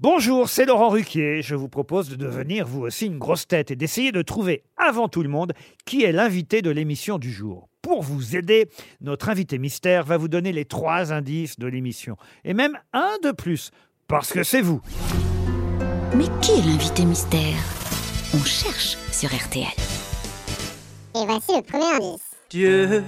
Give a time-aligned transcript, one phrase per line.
[0.00, 1.42] Bonjour, c'est Laurent Ruquier.
[1.42, 5.08] Je vous propose de devenir vous aussi une grosse tête et d'essayer de trouver avant
[5.08, 5.54] tout le monde
[5.86, 7.68] qui est l'invité de l'émission du jour.
[7.82, 8.68] Pour vous aider,
[9.00, 12.16] notre invité mystère va vous donner les trois indices de l'émission.
[12.44, 13.72] Et même un de plus,
[14.06, 14.80] parce que c'est vous.
[16.14, 17.58] Mais qui est l'invité mystère?
[18.34, 19.66] On cherche sur RTL.
[21.16, 22.36] Et voici le premier indice.
[22.50, 23.02] Dieu,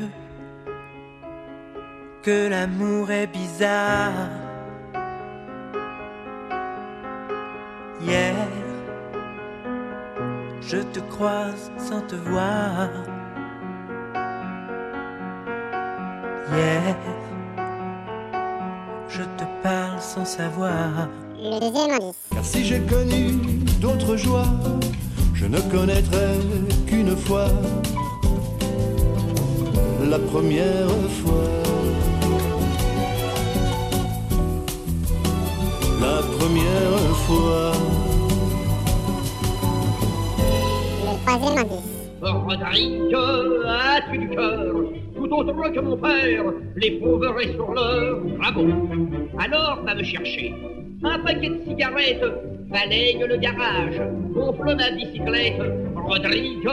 [2.24, 4.49] que l'amour est bizarre.
[8.02, 8.34] Hier,
[10.62, 12.88] je te croise sans te voir.
[16.50, 16.96] Hier,
[19.08, 21.08] je te parle sans savoir.
[22.32, 23.32] Car si j'ai connu
[23.80, 24.52] d'autres joies,
[25.34, 26.38] je ne connaîtrai
[26.86, 27.48] qu'une fois.
[30.08, 30.88] La première
[31.22, 31.59] fois.
[36.00, 37.72] La première fois.
[41.04, 42.00] Le troisième indice.
[42.22, 43.14] Rodrigue,
[43.66, 44.74] as-tu du cœur
[45.14, 46.44] Tout autre que mon père,
[46.76, 48.18] l'éprouverait sur l'heure.
[48.42, 48.68] Ah bon
[49.38, 50.54] Alors va me chercher.
[51.02, 52.24] Un paquet de cigarettes,
[52.70, 54.00] balaye le garage,
[54.34, 55.60] gonfle ma bicyclette.
[55.96, 56.66] Rodrigue,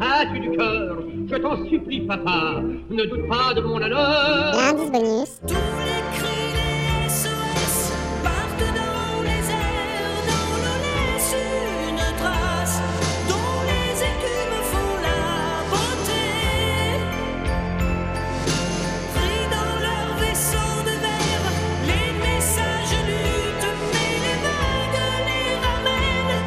[0.00, 0.96] as-tu du cœur
[1.28, 4.52] Je t'en supplie, papa, ne doute pas de mon honneur.
[4.54, 5.69] L'indice bonus.